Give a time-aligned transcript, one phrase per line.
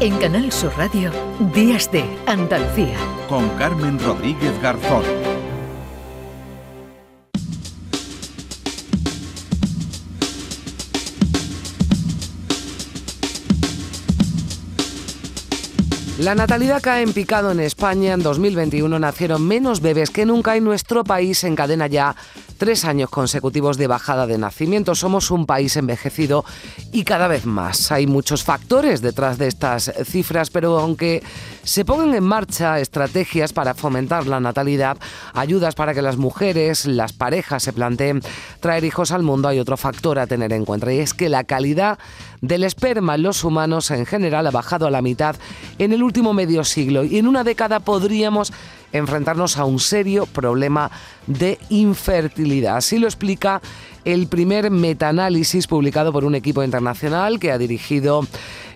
[0.00, 1.12] En Canal Sur Radio,
[1.54, 2.96] Días de Andalucía.
[3.28, 5.04] Con Carmen Rodríguez Garzón.
[16.18, 18.14] La natalidad cae en picado en España.
[18.14, 22.16] En 2021 nacieron menos bebés que nunca y nuestro país encadena ya
[22.54, 25.00] tres años consecutivos de bajada de nacimientos.
[25.00, 26.44] Somos un país envejecido
[26.92, 27.92] y cada vez más.
[27.92, 31.22] Hay muchos factores detrás de estas cifras, pero aunque
[31.62, 34.96] se pongan en marcha estrategias para fomentar la natalidad,
[35.32, 38.22] ayudas para que las mujeres, las parejas se planteen
[38.60, 41.44] traer hijos al mundo, hay otro factor a tener en cuenta y es que la
[41.44, 41.98] calidad
[42.40, 45.36] del esperma en los humanos en general ha bajado a la mitad
[45.78, 48.52] en el último medio siglo y en una década podríamos
[48.94, 50.90] enfrentarnos a un serio problema
[51.26, 52.76] de infertilidad.
[52.76, 53.60] Así lo explica
[54.04, 58.26] el primer metaanálisis publicado por un equipo internacional que ha dirigido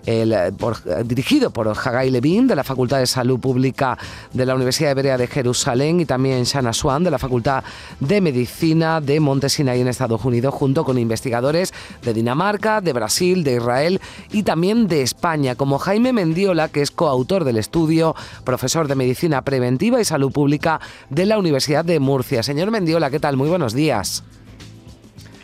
[0.09, 3.97] el, por, dirigido por Hagai Levin de la Facultad de Salud Pública
[4.33, 7.63] de la Universidad Hebrea de Jerusalén y también Shana Swan de la Facultad
[7.99, 13.57] de Medicina de Montesinaí en Estados Unidos, junto con investigadores de Dinamarca, de Brasil, de
[13.57, 18.95] Israel y también de España, como Jaime Mendiola, que es coautor del estudio, profesor de
[18.95, 22.41] Medicina Preventiva y Salud Pública de la Universidad de Murcia.
[22.41, 23.37] Señor Mendiola, ¿qué tal?
[23.37, 24.23] Muy buenos días.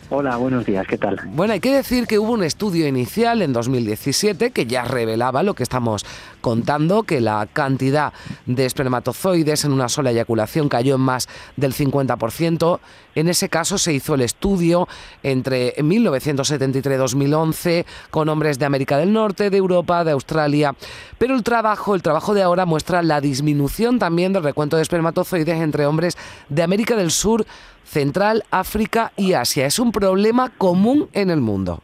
[0.08, 1.20] Hola, buenos días, ¿qué tal?
[1.32, 5.54] Bueno, hay que decir que hubo un estudio inicial en 2017 que ya revelaba lo
[5.54, 6.06] que estamos
[6.40, 8.12] contando, que la cantidad
[8.46, 12.78] de espermatozoides en una sola eyaculación cayó en más del 50%.
[13.16, 14.86] En ese caso se hizo el estudio
[15.24, 20.76] entre 1973 y 2011 con hombres de América del Norte, de Europa, de Australia.
[21.18, 25.60] Pero el trabajo, el trabajo de ahora muestra la disminución también del recuento de espermatozoides
[25.60, 26.16] entre hombres
[26.48, 27.44] de América del Sur,
[27.86, 29.66] Central, África y Asia.
[29.66, 31.82] Es un problema común en el mundo.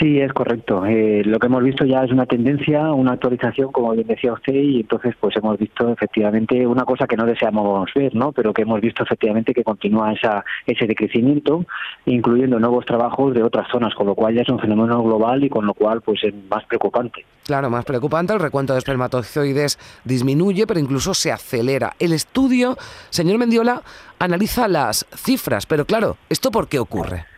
[0.00, 0.84] Sí, es correcto.
[0.84, 4.52] Eh, lo que hemos visto ya es una tendencia, una actualización, como bien decía usted,
[4.52, 8.32] y entonces pues hemos visto efectivamente una cosa que no deseamos ver, ¿no?
[8.32, 11.64] Pero que hemos visto efectivamente que continúa esa, ese decrecimiento,
[12.04, 15.48] incluyendo nuevos trabajos de otras zonas, con lo cual ya es un fenómeno global y
[15.48, 17.24] con lo cual pues es más preocupante.
[17.44, 21.92] Claro, más preocupante, el recuento de espermatozoides disminuye, pero incluso se acelera.
[21.98, 22.76] El estudio,
[23.08, 23.82] señor Mendiola,
[24.18, 27.35] analiza las cifras, pero claro, ¿esto por qué ocurre?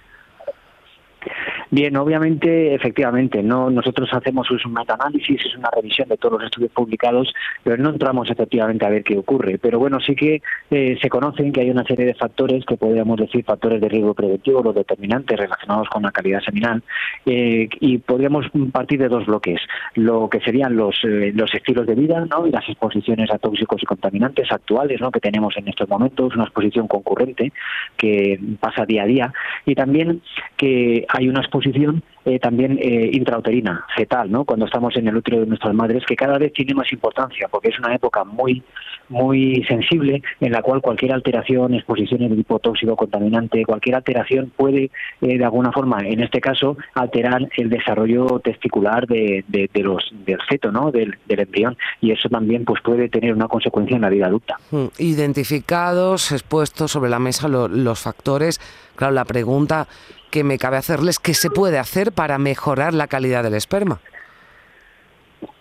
[1.70, 6.72] Bien, obviamente, efectivamente, no nosotros hacemos un metaanálisis, es una revisión de todos los estudios
[6.72, 7.30] publicados,
[7.62, 9.58] pero no entramos efectivamente a ver qué ocurre.
[9.58, 10.40] Pero bueno, sí que
[10.70, 14.14] eh, se conocen que hay una serie de factores que podríamos decir factores de riesgo
[14.14, 16.82] preventivo, los determinantes relacionados con la calidad seminal,
[17.26, 19.60] eh, y podríamos partir de dos bloques,
[19.94, 22.46] lo que serían los, eh, los estilos de vida ¿no?
[22.46, 25.10] y las exposiciones a tóxicos y contaminantes actuales ¿no?
[25.10, 27.52] que tenemos en estos momentos, una exposición concurrente
[27.98, 29.32] que pasa día a día,
[29.66, 30.22] y también
[30.56, 34.44] que hay una exposición posición eh, también eh, intrauterina, fetal, ¿no?
[34.44, 37.69] Cuando estamos en el útero de nuestras madres, que cada vez tiene más importancia, porque
[37.69, 38.62] es una época muy
[39.08, 44.91] muy sensible en la cual cualquier alteración, exposición de tipo tóxico, contaminante, cualquier alteración puede
[45.22, 49.44] eh, de alguna forma, en este caso, alterar el desarrollo testicular de,
[49.75, 50.90] los del feto, ¿no?
[50.90, 54.56] Del, embrión y eso también pues puede tener una consecuencia en la vida adulta.
[54.70, 54.86] Hmm.
[54.98, 58.60] Identificados, expuestos sobre la mesa los factores,
[58.98, 59.86] claro, la pregunta
[60.31, 64.00] que me cabe hacerles, ¿qué se puede hacer para mejorar la calidad del esperma?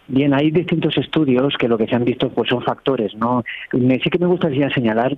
[0.08, 3.44] Bien, hay distintos estudios que lo que se han visto pues son factores, ¿no?
[3.72, 5.16] Sí que me gustaría señalar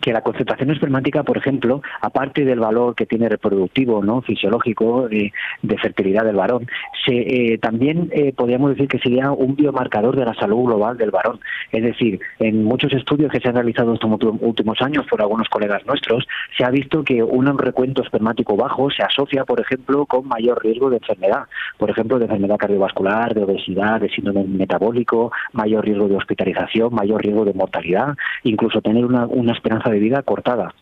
[0.00, 5.32] que la concentración espermática, por ejemplo, aparte del valor que tiene reproductivo, no fisiológico, de,
[5.80, 6.66] fertilidad del varón,
[7.04, 11.10] se, eh, también eh, podríamos decir que sería un biomarcador de la salud global del
[11.10, 11.40] varón.
[11.72, 14.10] Es decir, en muchos estudios que se han realizado estos
[14.40, 19.02] últimos años por algunos colegas nuestros, se ha visto que un recuento espermático bajo se
[19.02, 21.44] asocia, por ejemplo, con mayor riesgo de enfermedad,
[21.78, 27.22] por ejemplo, de enfermedad cardiovascular, de obesidad, de síndrome metabólico, mayor riesgo de hospitalización, mayor
[27.22, 30.74] riesgo de mortalidad, incluso tener una, una esperanza de vida cortada.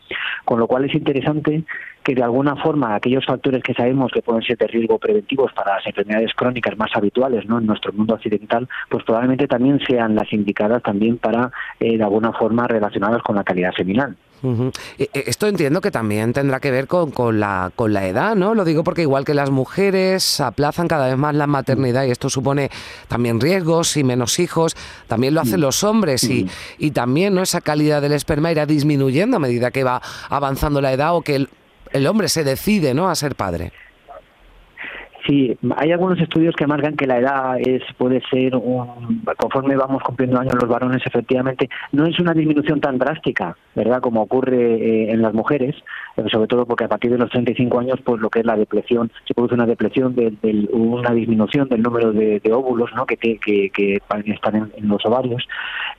[0.45, 1.65] Con lo cual es interesante
[2.03, 5.75] que de alguna forma aquellos factores que sabemos que pueden ser de riesgo preventivos para
[5.75, 7.59] las enfermedades crónicas más habituales ¿no?
[7.59, 11.51] en nuestro mundo occidental, pues probablemente también sean las indicadas también para,
[11.81, 14.17] eh, de alguna forma, relacionadas con la calidad seminal.
[14.99, 18.55] E, esto entiendo que también tendrá que ver con, con, la, con la edad, ¿no?
[18.55, 22.31] Lo digo porque igual que las mujeres aplazan cada vez más la maternidad y esto
[22.31, 22.71] supone
[23.09, 24.77] también riesgos y menos hijos,
[25.07, 26.49] también lo hacen los hombres y,
[26.79, 27.43] y también ¿no?
[27.43, 31.37] esa calidad del esperma irá disminuyendo a medida que va avanzando la edad o que
[31.37, 31.49] el,
[31.93, 33.09] el hombre se decide ¿no?
[33.09, 33.73] a ser padre.
[35.29, 40.03] Sí, hay algunos estudios que marcan que la edad es puede ser un, conforme vamos
[40.03, 44.01] cumpliendo años los varones efectivamente no es una disminución tan drástica ¿verdad?
[44.01, 45.77] Como ocurre eh, en las mujeres,
[46.17, 48.57] eh, sobre todo porque a partir de los 35 años, pues lo que es la
[48.57, 50.33] depresión, se produce una depresión, de,
[50.73, 53.07] una disminución del número de, óvulos, ¿no?
[53.07, 55.47] Que, que, están en, los ovarios.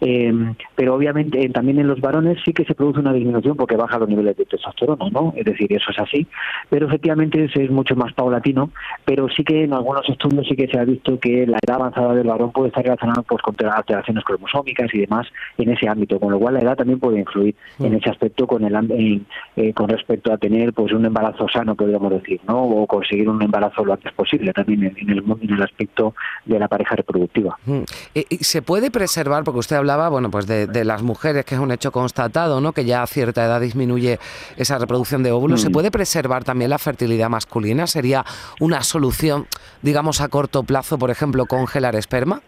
[0.02, 0.34] Eh,
[0.76, 4.10] pero obviamente también en los varones sí que se produce una disminución porque baja los
[4.10, 5.34] niveles de testosterona, ¿no?
[5.38, 6.28] Es decir, eso es así.
[6.70, 8.72] Pero efectivamente es mucho más paulatino,
[9.06, 12.14] pero sí que en algunos estudios sí que se ha visto que la edad avanzada
[12.14, 15.28] del varón puede estar relacionada pues, con alteraciones cromosómicas y demás
[15.58, 17.96] en ese ámbito, con lo cual la edad también puede influir en mm.
[17.96, 19.26] ese aspecto con el
[19.56, 22.64] eh, con respecto a tener pues un embarazo sano, podríamos decir, ¿no?
[22.64, 26.14] O conseguir un embarazo lo antes posible también en, el, en el aspecto
[26.46, 27.58] de la pareja reproductiva.
[27.66, 27.82] Mm.
[28.14, 31.72] ¿Y se puede preservar, porque usted hablaba, bueno, pues de, las mujeres, que es un
[31.72, 32.72] hecho constatado, ¿no?
[32.72, 34.20] Que ya a cierta edad disminuye
[34.58, 35.74] esa reproducción de óvulos, ¿se mm.
[35.74, 37.88] puede preservar también la fertilidad masculina?
[37.88, 38.26] ¿Sería
[38.60, 39.46] una solución,
[39.82, 42.42] digamos, a corto plazo, por ejemplo, congelar esperma?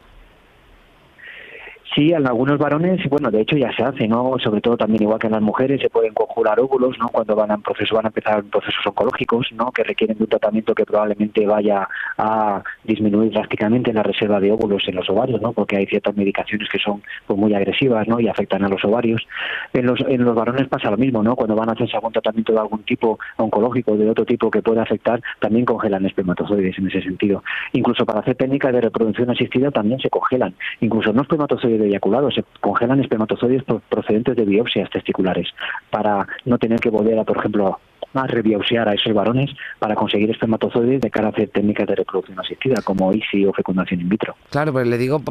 [1.94, 4.36] Sí, en algunos varones, bueno, de hecho ya se hace, ¿no?
[4.40, 7.10] Sobre todo también igual que en las mujeres se pueden conjurar óvulos, ¿no?
[7.10, 9.74] Cuando van a proceso, van a empezar procesos oncológicos, ¿no?
[9.74, 14.88] Que requieren de un tratamiento que probablemente vaya a disminuir drásticamente la reserva de óvulos
[14.88, 15.52] en los ovarios, ¿no?
[15.52, 18.22] Porque hay ciertas medicaciones que son pues, muy agresivas, ¿no?
[18.22, 19.28] Y afectan a los ovarios.
[19.74, 21.36] En los en los varones pasa lo mismo, ¿no?
[21.36, 24.84] Cuando van a hacerse algún tratamiento de algún tipo oncológico, de otro tipo que pueda
[24.84, 27.44] afectar, también congelan espermatozoides en ese sentido.
[27.74, 30.54] Incluso para hacer técnicas de reproducción asistida también se congelan.
[30.80, 35.48] Incluso no espermatozoides de eyaculados, se congelan espermatozoides procedentes de biopsias testiculares
[35.90, 37.80] para no tener que volver a, por ejemplo,
[38.14, 39.50] a a esos varones
[39.80, 44.02] para conseguir espermatozoides de cara a hacer técnicas de reproducción asistida como ICSI o fecundación
[44.02, 44.36] in vitro.
[44.50, 45.22] Claro, pues le digo,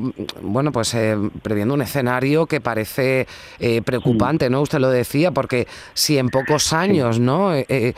[0.43, 3.27] bueno, pues eh, previendo un escenario que parece
[3.59, 4.62] eh, preocupante, ¿no?
[4.62, 7.55] Usted lo decía, porque si en pocos años, ¿no?
[7.55, 7.94] Eh,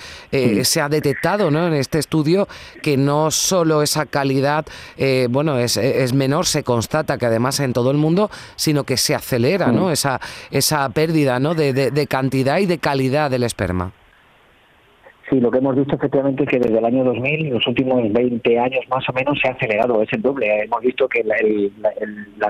[0.62, 1.66] se ha detectado, ¿no?
[1.66, 2.48] En este estudio
[2.82, 4.66] que no solo esa calidad,
[5.30, 9.14] bueno, es, es, menor, se constata que además en todo el mundo, sino que se
[9.14, 9.90] acelera, ¿no?
[9.90, 10.20] Esa,
[10.50, 11.54] esa pérdida, ¿no?
[11.54, 13.92] de, de cantidad y de calidad del esperma.
[15.32, 18.58] Sí, lo que hemos visto efectivamente es que desde el año 2000, los últimos 20
[18.58, 20.64] años más o menos, se ha acelerado, es el doble.
[20.64, 21.36] Hemos visto que la,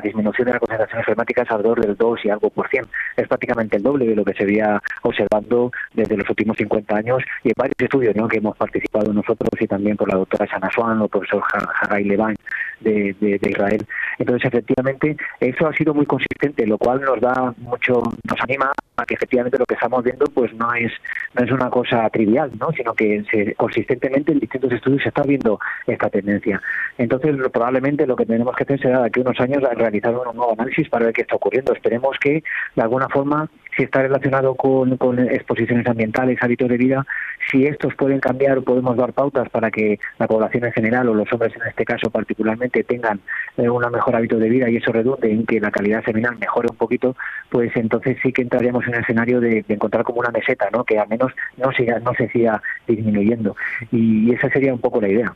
[0.01, 2.85] disminución de la concentración enfermática es alrededor del 2 y algo por cien.
[3.17, 7.23] Es prácticamente el doble de lo que se había observando desde los últimos 50 años
[7.45, 8.27] y en varios estudios ¿no?
[8.27, 11.41] que hemos participado nosotros y también por la doctora Sana Swan o el profesor
[11.83, 12.35] Haray Levine
[12.81, 13.87] de, de, Israel.
[14.19, 19.07] Entonces, efectivamente, eso ha sido muy consistente, lo cual nos da mucho, nos anima a
[19.07, 20.93] que efectivamente lo que estamos viendo pues no es,
[21.35, 22.72] no es una cosa trivial, ¿no?
[22.75, 26.61] Sino que se, consistentemente en distintos estudios se está viendo esta tendencia.
[26.99, 30.37] Entonces, probablemente lo que tenemos que hacer será de aquí a unos años realizar un
[30.37, 31.73] nuevo análisis para ver qué está ocurriendo.
[31.73, 32.43] Esperemos que,
[32.75, 37.07] de alguna forma, si está relacionado con, con, exposiciones ambientales, hábitos de vida,
[37.51, 41.15] si estos pueden cambiar o podemos dar pautas para que la población en general o
[41.15, 43.21] los hombres en este caso particularmente tengan
[43.57, 46.69] eh, un mejor hábito de vida y eso redunde en que la calidad seminal mejore
[46.71, 47.17] un poquito,
[47.51, 50.85] pues entonces sí que entraríamos en el escenario de, encontrar como una meseta, ¿no?
[50.85, 53.57] que al menos no, siga, no se siga disminuyendo.
[53.91, 55.35] Y esa sería un poco la idea.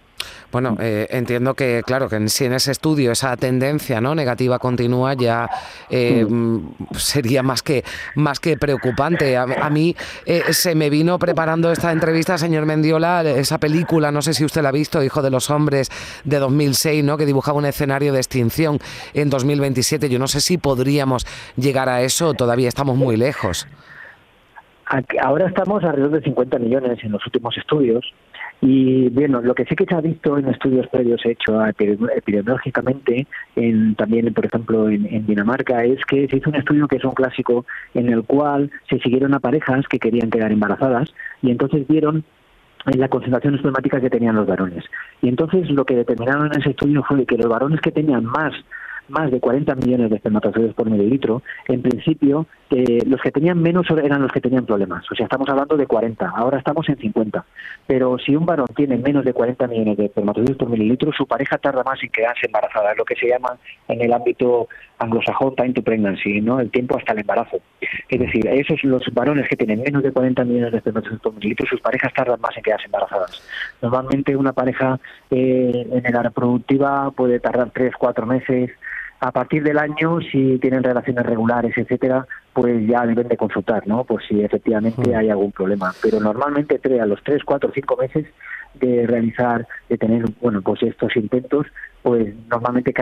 [0.52, 5.14] Bueno, eh, entiendo que, claro, que si en ese estudio esa tendencia no negativa continúa,
[5.14, 5.48] ya
[5.90, 6.26] eh,
[6.96, 7.84] sería más que,
[8.26, 9.36] más que preocupante.
[9.36, 9.94] A, mí
[10.24, 14.62] eh, se me vino preparando esta entrevista, señor Mendiola, esa película, no sé si usted
[14.62, 15.92] la ha visto, Hijo de los Hombres,
[16.24, 17.18] de 2006, ¿no?
[17.18, 18.80] que dibujaba un escenario de extinción
[19.14, 20.08] en 2027.
[20.08, 21.24] Yo no sé si podríamos
[21.56, 23.68] llegar a eso, todavía estamos muy lejos.
[25.20, 28.04] Ahora estamos alrededor de 50 millones en los últimos estudios
[28.60, 33.96] y bueno, lo que sí que se ha visto en estudios previos hechos epidemiológicamente, en,
[33.96, 37.66] también por ejemplo en, Dinamarca, es que se hizo un estudio que es un clásico
[37.94, 42.24] en el cual se siguieron a parejas que querían quedar embarazadas y entonces vieron
[42.84, 44.84] la concentración espermática que tenían los varones.
[45.20, 48.52] Y entonces lo que determinaron en ese estudio fue que los varones que tenían más
[49.08, 53.86] más de 40 millones de espermatozoides por mililitro, en principio eh, los que tenían menos
[53.90, 55.04] eran los que tenían problemas.
[55.10, 57.44] O sea, estamos hablando de 40, ahora estamos en 50.
[57.86, 61.58] Pero si un varón tiene menos de 40 millones de espermatozoides por mililitro, su pareja
[61.58, 63.56] tarda más en quedarse embarazada, es lo que se llama
[63.88, 66.58] en el ámbito anglosajón time to pregnancy, ¿no?
[66.58, 67.58] el tiempo hasta el embarazo.
[68.08, 71.66] Es decir, esos los varones que tienen menos de 40 millones de espermatozoides por mililitro,
[71.66, 73.42] sus parejas tardan más en quedarse embarazadas.
[73.82, 74.98] Normalmente una pareja
[75.30, 78.70] eh, en la reproductiva puede tardar 3, 4 meses,
[79.20, 84.04] a partir del año, si tienen relaciones regulares, etcétera, pues ya deben de consultar, ¿no?
[84.04, 85.14] Por si efectivamente mm.
[85.14, 85.92] hay algún problema.
[86.02, 88.26] Pero normalmente a los tres, cuatro, cinco meses
[88.74, 91.66] de realizar, de tener, bueno, pues estos intentos,
[92.06, 92.94] pues normalmente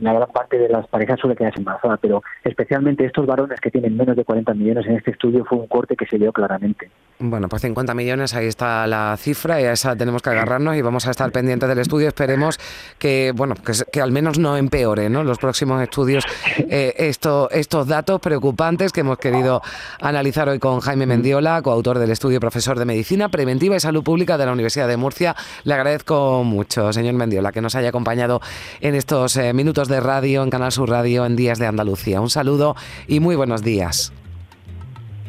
[0.00, 3.94] la gran parte de las parejas suele quedarse embarazada, pero especialmente estos varones que tienen
[3.94, 6.88] menos de 40 millones en este estudio fue un corte que se vio claramente.
[7.18, 10.82] Bueno, pues 50 millones, ahí está la cifra y a esa tenemos que agarrarnos y
[10.82, 12.08] vamos a estar pendientes del estudio.
[12.08, 12.58] Esperemos
[12.98, 13.54] que, bueno,
[13.90, 15.24] que, al menos no empeore, ¿no?
[15.24, 16.24] Los próximos estudios,
[16.58, 19.62] eh, esto, estos datos preocupantes que hemos querido
[20.00, 24.36] analizar hoy con Jaime Mendiola, coautor del estudio profesor de Medicina Preventiva y Salud Pública
[24.36, 25.34] de la Universidad de Murcia.
[25.64, 28.42] Le agradezco mucho, señor Mendiola, que nos haya acompañado
[28.80, 32.20] en estos eh, minutos de radio, en Canal Sur Radio, en Días de Andalucía.
[32.20, 32.76] Un saludo
[33.06, 34.12] y muy buenos días.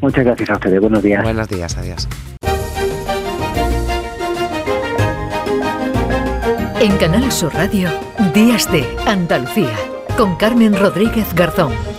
[0.02, 0.80] Muchas gracias a ustedes.
[0.80, 1.24] Buenos días.
[1.24, 2.08] Buenos días, adiós.
[6.80, 7.90] En Canal Sur Radio,
[8.36, 9.76] Días de Andalucía,
[10.16, 11.97] con Carmen Rodríguez Garzón.